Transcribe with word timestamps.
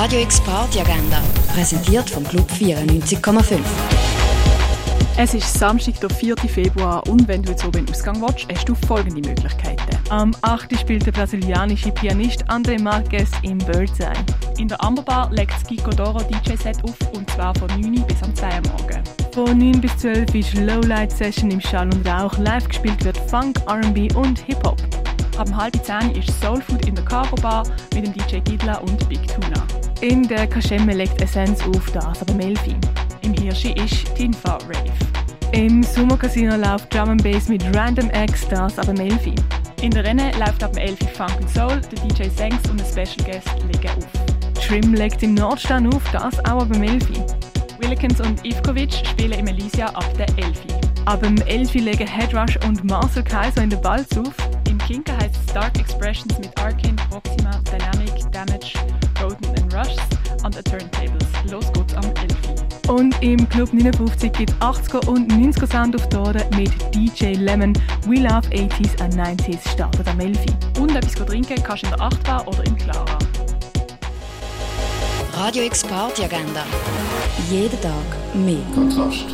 Radio 0.00 0.20
X 0.20 0.40
Party 0.42 0.78
Agenda, 0.78 1.20
präsentiert 1.52 2.08
vom 2.08 2.22
Club 2.22 2.48
94,5. 2.52 3.58
Es 5.16 5.34
ist 5.34 5.52
Samstag, 5.52 5.98
der 5.98 6.08
4. 6.08 6.36
Februar 6.36 7.04
und 7.08 7.26
wenn 7.26 7.42
du 7.42 7.50
jetzt 7.50 7.64
oben 7.64 7.84
den 7.84 7.92
Ausgang 7.92 8.22
willst, 8.22 8.46
hast 8.48 8.68
du 8.68 8.76
folgende 8.76 9.28
Möglichkeiten. 9.28 9.98
Am 10.10 10.32
8. 10.42 10.78
spielt 10.78 11.04
der 11.04 11.10
brasilianische 11.10 11.90
Pianist 11.90 12.48
André 12.48 12.80
Marquez 12.80 13.28
im 13.42 13.58
Birdseye. 13.58 14.12
In 14.58 14.68
der 14.68 14.80
Amberbar 14.84 15.32
legt 15.32 15.52
das 15.52 15.64
Kiko 15.64 15.90
Doro 15.90 16.20
DJ-Set 16.20 16.76
auf 16.84 16.96
und 17.14 17.28
zwar 17.30 17.52
von 17.56 17.66
9 17.66 18.06
bis 18.06 18.22
am 18.22 18.32
2 18.32 18.46
Uhr 18.46 18.62
morgen. 18.78 19.02
Von 19.34 19.58
9 19.58 19.80
bis 19.80 19.96
12 19.96 20.32
ist 20.32 20.54
Lowlight 20.54 21.10
Session 21.10 21.50
im 21.50 21.60
Schall 21.60 21.92
und 21.92 22.06
Rauch. 22.06 22.38
Live 22.38 22.68
gespielt 22.68 23.04
wird 23.04 23.18
Funk, 23.28 23.58
R&B 23.66 24.14
und 24.14 24.38
Hip-Hop. 24.46 24.80
Ab 25.38 25.54
halb 25.54 25.84
10 25.84 26.16
ist 26.16 26.40
Soul 26.40 26.60
Food 26.60 26.84
in 26.86 26.96
der 26.96 27.04
Cargo 27.04 27.36
Bar 27.36 27.62
mit 27.94 28.04
dem 28.04 28.12
DJ 28.12 28.38
Gidla 28.40 28.78
und 28.78 29.08
Big 29.08 29.24
Tuna. 29.28 29.64
In 30.00 30.26
der 30.26 30.48
Kaschemme 30.48 30.92
legt 30.92 31.22
Essence 31.22 31.62
auf, 31.62 31.88
das 31.92 32.22
aber 32.22 32.34
Melfi. 32.34 32.74
Im 33.22 33.34
Hirschi 33.34 33.70
ist 33.74 34.12
Tinfa 34.16 34.58
Rave. 34.66 34.92
Im 35.52 35.84
Sommercasino 35.84 36.56
läuft 36.56 36.92
Drum 36.92 37.10
and 37.10 37.22
Bass 37.22 37.48
mit 37.48 37.62
Random 37.72 38.10
X, 38.10 38.48
das 38.48 38.80
aber 38.80 38.92
Melfi. 38.94 39.36
In 39.80 39.92
der 39.92 40.02
Renne 40.02 40.32
läuft 40.40 40.64
ab 40.64 40.72
dem 40.72 40.82
11 40.82 40.98
Funk 41.14 41.30
and 41.36 41.50
Soul, 41.50 41.80
der 41.82 42.08
DJ 42.08 42.28
Sengs 42.30 42.68
und 42.68 42.80
ein 42.80 42.86
Special 42.86 43.24
Guest 43.24 43.62
legen 43.72 43.96
auf. 43.96 44.54
Trim 44.54 44.92
legt 44.92 45.22
im 45.22 45.34
Nordstern 45.34 45.86
auf, 45.94 46.02
das 46.10 46.36
auch 46.46 46.50
aber 46.50 46.76
Melfi. 46.78 47.22
Willikens 47.78 48.20
und 48.20 48.44
Ivkovic 48.44 48.92
spielen 48.92 49.38
im 49.38 49.46
Elysia 49.46 49.86
ab 49.86 50.12
der 50.18 50.28
11. 50.36 50.48
Ab 51.04 51.22
dem 51.22 51.36
11 51.42 51.74
legen 51.74 52.08
Headrush 52.08 52.56
und 52.66 52.82
Marcel 52.82 53.22
Kaiser 53.22 53.62
in 53.62 53.70
den 53.70 53.80
Balz 53.80 54.18
auf. 54.18 54.34
Im 54.68 54.78
es 54.90 55.07
Dark 55.54 55.78
Expressions 55.78 56.38
mit 56.38 56.56
Arcane, 56.58 56.96
Proxima, 57.10 57.50
Dynamic, 57.70 58.30
Damage, 58.32 58.74
Rodent 59.20 59.60
and 59.60 59.74
Rush 59.74 59.96
an 60.42 60.52
den 60.52 60.64
Turntables. 60.64 61.26
Los 61.50 61.72
geht's 61.72 61.94
am 61.94 62.04
11. 62.04 62.88
Und 62.88 63.22
im 63.22 63.48
Club 63.48 63.72
59 63.72 64.32
gibt 64.32 64.52
80er 64.62 65.06
und 65.08 65.30
90er 65.30 65.70
Sound 65.70 65.96
auf 65.96 66.08
Tore 66.08 66.44
mit 66.56 66.70
DJ 66.94 67.34
Lemon. 67.34 67.72
We 68.06 68.20
Love 68.20 68.48
80s 68.50 69.00
and 69.02 69.14
90s 69.14 69.68
startet 69.72 70.06
am 70.08 70.20
11. 70.20 70.38
Und 70.78 70.94
etwas 70.94 71.14
trinken 71.14 71.62
kannst 71.62 71.82
du 71.82 71.88
in 71.88 71.96
der 71.96 72.00
Achtbar 72.00 72.46
oder 72.48 72.64
im 72.66 72.76
Clara. 72.76 73.18
Radio 75.34 75.64
X 75.64 75.84
Party 75.84 76.24
Agenda. 76.24 76.64
Jeden 77.50 77.80
Tag 77.80 77.92
mehr. 78.34 78.58
Kontrast. 78.74 79.26